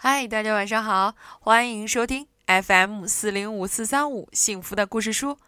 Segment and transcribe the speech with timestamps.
[0.00, 5.40] 嗨，大家晚上好，欢迎收听 FM 四零五四三五幸福的故事书。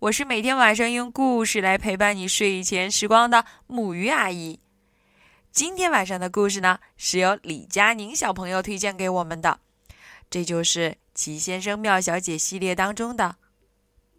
[0.00, 4.60] 我是每天晚上用故事来陪伴你睡前时光的木鱼阿姨。
[5.50, 9.60] 今天晚上的故事呢，是由李佳宁小朋友推荐给我们的，
[10.28, 13.36] 这就是《奇先生妙小姐》系列当中的《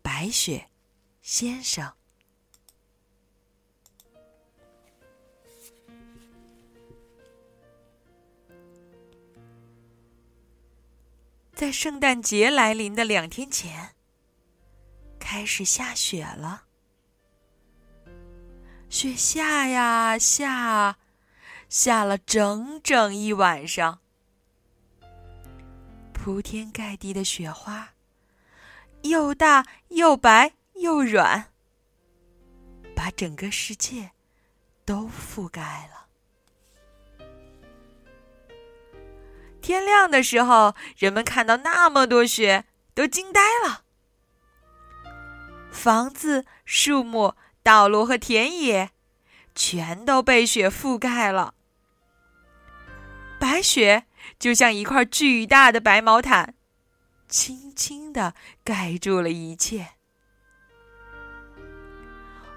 [0.02, 0.70] 白雪
[1.22, 1.86] 先生》。
[11.58, 13.96] 在圣诞节来临的两天前，
[15.18, 16.66] 开始下雪了。
[18.92, 21.00] 雪下呀下，
[21.68, 24.02] 下了整整一晚上。
[26.14, 27.96] 铺天盖地的雪花，
[29.02, 31.52] 又大又白又软，
[32.96, 34.12] 把整个世界
[34.86, 36.07] 都覆盖了。
[39.68, 42.64] 天亮的时候，人们看到那么多雪，
[42.94, 43.82] 都惊呆了。
[45.70, 48.92] 房子、树木、道路和田野，
[49.54, 51.54] 全都被雪覆盖了。
[53.38, 54.06] 白雪
[54.40, 56.56] 就像一块巨大的白毛毯，
[57.28, 59.96] 轻轻的盖住了一切。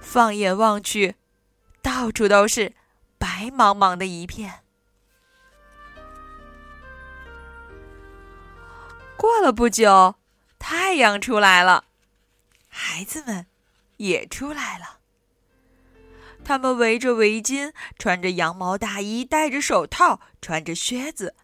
[0.00, 1.16] 放眼望去，
[1.82, 2.74] 到处都是
[3.18, 4.60] 白茫茫的一片。
[9.20, 10.14] 过了不久，
[10.58, 11.84] 太阳出来了，
[12.68, 13.44] 孩子们
[13.98, 15.00] 也出来了。
[16.42, 21.36] 他们围着围巾，穿着羊毛大衣，戴着手套，穿着靴子，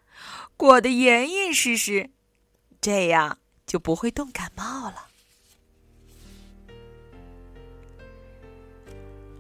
[0.57, 2.09] 裹得严严实实，
[2.81, 5.09] 这样就不会冻感冒了。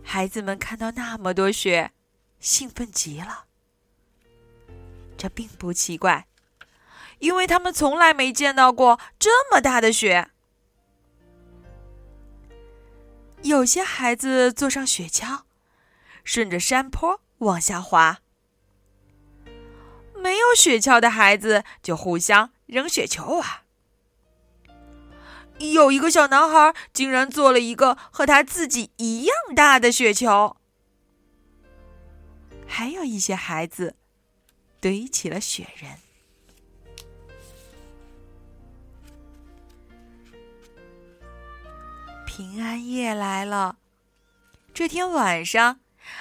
[0.04, 1.92] 孩子们看到那么多雪，
[2.38, 3.46] 兴奋极了。
[5.16, 6.26] 这并不奇怪。
[7.18, 10.30] 因为他们从来没见到过这么大的雪。
[13.42, 15.42] 有些孩子坐上雪橇，
[16.24, 18.18] 顺着山坡往下滑；
[20.14, 23.46] 没有雪橇的孩子就互相扔雪球玩。
[25.58, 30.56] 有一个小男孩竟然做了一个和他自己一样大的雪球。
[32.66, 33.94] 还有一些孩子
[34.80, 36.05] 堆起了雪人。
[42.36, 43.76] 平安夜来了。
[44.74, 45.80] 这天晚上，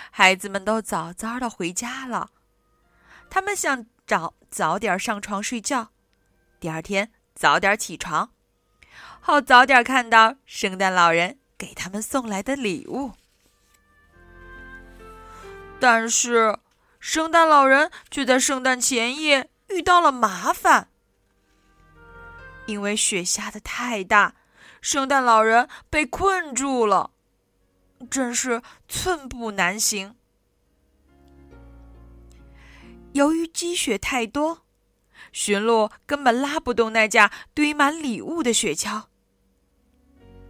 [0.09, 2.29] 孩子们都早早的回家了。
[3.29, 5.89] 他们想早早点上床睡觉，
[6.57, 8.31] 第二天早点起床，
[9.19, 13.11] 好早点看到圣诞老人给他们送来的礼物。
[15.81, 16.59] 但是，
[17.01, 20.87] 圣诞老人却在圣诞前夜遇到了麻烦，
[22.67, 24.35] 因为雪下的太大。
[24.85, 27.09] 圣诞老人被困住了，
[28.07, 30.15] 真是寸步难行。
[33.13, 34.63] 由于积雪太多，
[35.31, 39.05] 驯鹿根本拉不动那架堆满礼物的雪橇，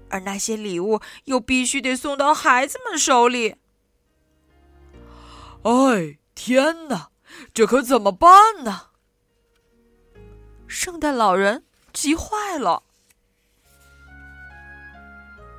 [0.10, 3.56] 而那些礼物又必须得送到孩子们手里。
[5.64, 7.08] 哎，天哪，
[7.54, 8.88] 这可怎么办呢？
[10.68, 11.64] 圣诞老人
[11.94, 12.84] 急坏了。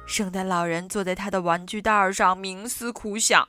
[0.07, 3.49] 圣诞老人坐在他的玩具袋上，冥思苦想：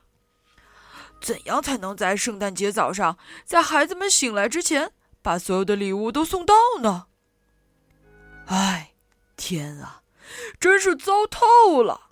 [1.22, 4.91] 怎样才能在圣诞节早上，在孩子们醒来之前，
[5.22, 7.07] 把所有的礼物都送到呢？
[8.47, 8.91] 哎，
[9.35, 10.01] 天啊，
[10.59, 12.09] 真是糟透了！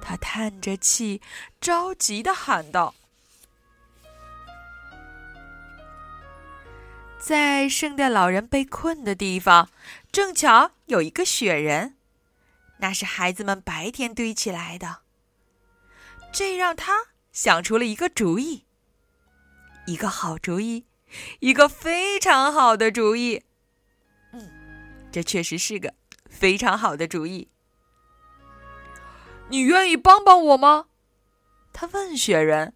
[0.00, 1.22] 他叹着气，
[1.60, 2.94] 着急的喊道
[7.20, 9.68] ：“在圣诞老人被困的地方，
[10.10, 11.94] 正巧有一个雪人。”
[12.78, 15.02] 那是孩子们白天堆起来的，
[16.32, 18.64] 这让他想出了一个主意，
[19.86, 20.86] 一个好主意，
[21.40, 23.42] 一个非常好的主意。
[24.32, 25.94] 嗯，这确实是个
[26.28, 27.48] 非常好的主意。
[29.48, 30.86] 你愿意帮帮我吗？
[31.72, 32.74] 他问雪人。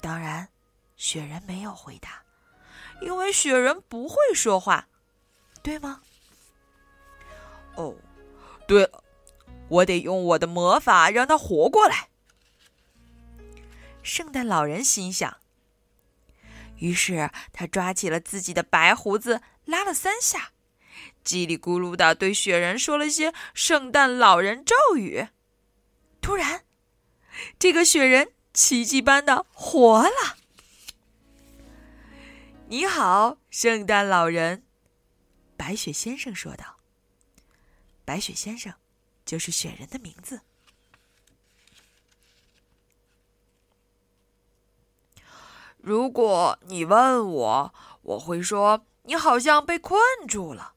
[0.00, 0.48] 当然，
[0.96, 2.22] 雪人没有回答，
[3.00, 4.88] 因为雪人不会说话，
[5.62, 6.02] 对吗？
[7.76, 7.94] 哦。
[8.68, 9.02] 对了，
[9.68, 12.10] 我得用我的魔法让他活过来。
[14.02, 15.38] 圣诞老人心想。
[16.76, 20.52] 于是他抓起了自己的白胡子，拉了三下，
[21.24, 25.28] 叽里咕噜的对雪人说了些圣诞老人咒语。
[26.20, 26.64] 突然，
[27.58, 30.36] 这个雪人奇迹般的活了。
[32.68, 34.62] 你好，圣诞老人。”
[35.56, 36.77] 白雪先生说道。
[38.08, 38.72] 白雪先生
[39.26, 40.40] 就是雪人的名字。
[45.76, 50.72] 如果你问我，我会说你好像被困住了。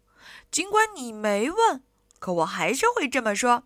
[0.52, 1.82] 尽管你没问，
[2.20, 3.64] 可我还是会这么说。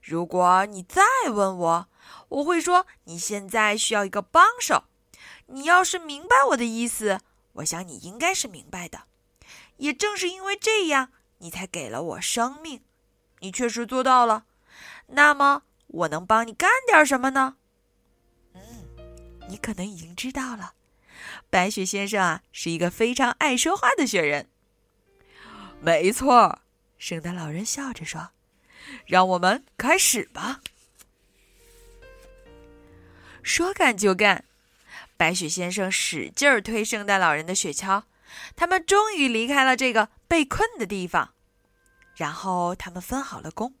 [0.00, 1.88] 如果你再问我，
[2.28, 4.84] 我会说你现在需要一个帮手。
[5.48, 7.20] 你要是明白我的意思，
[7.52, 9.02] 我想你应该是明白的。
[9.76, 12.80] 也正是因为这样，你才给了我生命。
[13.40, 14.44] 你确实做到了。
[15.08, 17.56] 那么，我能帮你干点什么呢？
[18.54, 18.60] 嗯，
[19.48, 20.74] 你可能已经知道了。
[21.48, 24.48] 白雪先生啊，是一个非常爱说话的雪人。
[25.80, 26.60] 没错，
[26.98, 28.30] 圣诞老人笑着说
[29.06, 30.60] ：“让我们开始吧。”
[33.42, 34.44] 说干就干，
[35.16, 38.02] 白雪先生使劲推圣诞老人的雪橇，
[38.56, 41.32] 他们终于离开了这个被困的地方。
[42.16, 43.74] 然后他们分好了工。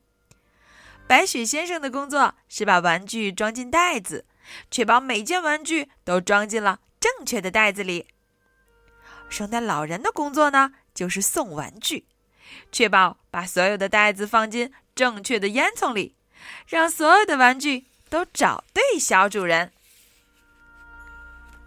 [1.08, 4.26] 白雪先生的工作是把玩具装进袋子，
[4.70, 8.06] 确保每件玩具都装进了正确的袋子里。
[9.28, 12.06] 圣诞老人的工作呢，就是送玩具，
[12.70, 16.14] 确保把所有的袋子放进正确的烟囱里，
[16.68, 19.72] 让所有的玩具都找对小主人。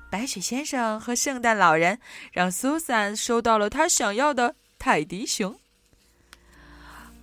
[0.09, 1.99] 白雪先生和圣诞老人
[2.31, 5.59] 让苏珊收到了他想要的泰迪熊。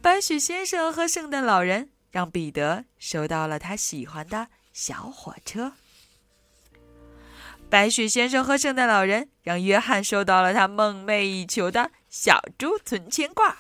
[0.07, 5.73] 白雪先生和圣诞老人让彼得收到了他喜欢的小火车。
[7.69, 13.57] 白雪先生和圣诞老人让约翰收到了他梦寐以求的小猪存钱罐。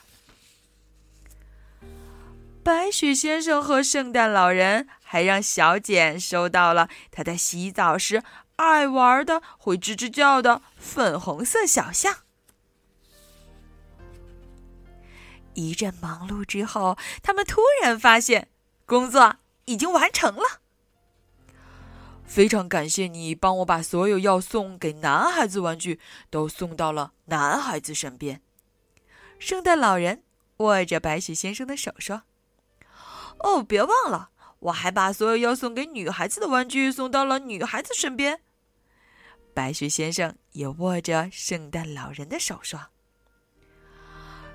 [2.62, 8.22] 白雪先生和圣诞老人还让小简收到了他在洗澡时
[8.54, 12.25] 爱玩的、会吱吱叫的粉红色小象。
[15.56, 18.48] 一阵忙碌之后，他们突然发现
[18.84, 20.60] 工作已经完成了。
[22.24, 25.98] 非常感谢你帮我把所有要送给男孩子玩具
[26.28, 28.42] 都送到了男孩子身边。
[29.38, 30.24] 圣诞老人
[30.58, 32.22] 握着白雪先生的手说
[33.40, 38.40] ：“哦，别忘了，我还把所有要送给女孩子的玩具送到了女孩子身边。”
[39.54, 42.88] 白雪先生也握着圣诞老人的手说：“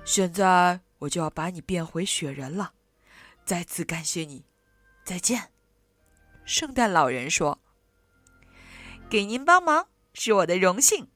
[0.04, 2.74] 现在。”我就要把你变回雪人了，
[3.44, 4.44] 再次感谢你，
[5.04, 5.50] 再见。
[6.44, 7.60] 圣诞老人说
[9.10, 11.08] ：“给您帮忙是我的荣幸。”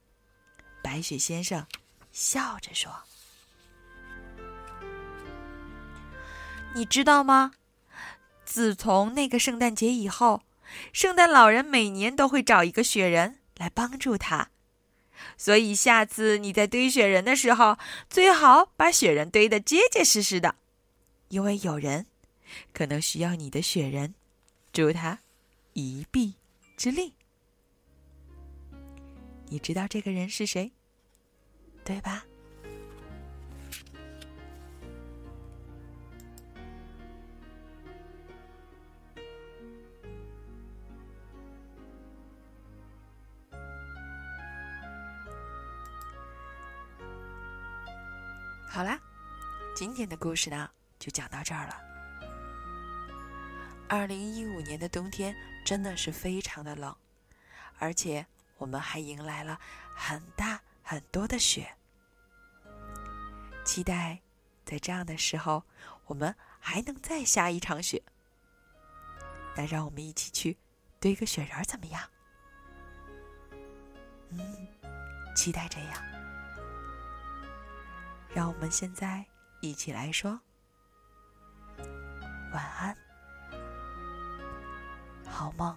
[0.82, 1.66] 白雪先生
[2.10, 2.92] 笑着说
[6.74, 7.52] ：“你知道吗？
[8.44, 10.42] 自从那个圣诞节以后，
[10.92, 14.50] 圣诞老人每年都会找一个雪人来帮助他。”
[15.36, 17.78] 所以，下次你在堆雪人的时候，
[18.08, 20.56] 最好把雪人堆得结结实实的，
[21.28, 22.06] 因为有人
[22.72, 24.14] 可能需要你的雪人，
[24.72, 25.20] 助他
[25.74, 26.34] 一臂
[26.76, 27.14] 之力。
[29.48, 30.72] 你知道这个人是谁，
[31.84, 32.24] 对吧？
[48.76, 49.00] 好啦，
[49.74, 51.80] 今天的故事呢就讲到这儿了。
[53.88, 56.94] 二零一五年的冬天真的是非常的冷，
[57.78, 58.26] 而且
[58.58, 59.58] 我们还迎来了
[59.94, 61.74] 很大很多的雪。
[63.64, 64.20] 期待
[64.62, 65.64] 在这样的时候，
[66.04, 68.02] 我们还能再下一场雪。
[69.56, 70.58] 那让我们一起去
[71.00, 72.02] 堆个雪人怎么样？
[74.32, 74.68] 嗯，
[75.34, 76.15] 期待这样。
[78.36, 79.24] 让我们现在
[79.62, 80.38] 一起来说
[82.52, 82.94] 晚安，
[85.26, 85.74] 好梦。